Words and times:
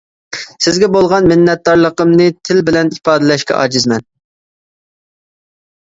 سىزگە 0.67 0.87
بولغان 0.95 1.27
مىننەتدارلىقىمنى 1.31 2.27
تىل 2.49 2.63
بىلەن 2.71 2.91
ئىپادىلەشكە 2.97 3.59
ئاجىزمەن. 3.61 4.07